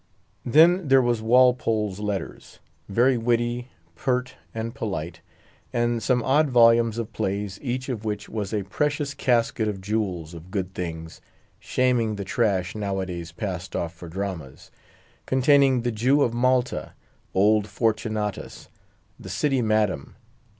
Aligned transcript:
Then 0.43 0.87
there 0.87 0.99
was 0.99 1.21
Walpole's 1.21 1.99
Letters—very 1.99 3.19
witty, 3.19 3.67
pert, 3.95 4.33
and 4.51 4.73
polite—and 4.73 6.01
some 6.01 6.23
odd 6.23 6.49
volumes 6.49 6.97
of 6.97 7.13
plays, 7.13 7.59
each 7.61 7.87
of 7.87 8.03
which 8.03 8.27
was 8.27 8.51
a 8.51 8.63
precious 8.63 9.13
casket 9.13 9.67
of 9.67 9.79
jewels 9.79 10.33
of 10.33 10.49
good 10.49 10.73
things, 10.73 11.21
shaming 11.59 12.15
the 12.15 12.25
trash 12.25 12.73
nowadays 12.73 13.31
passed 13.31 13.75
off 13.75 13.93
for 13.93 14.09
dramas, 14.09 14.71
containing 15.27 15.81
"The 15.81 15.91
Jew 15.91 16.23
of 16.23 16.33
Malta," 16.33 16.93
"Old 17.35 17.67
Fortunatus," 17.67 18.69
"The 19.19 19.29
City 19.29 19.61
Madam." 19.61 20.15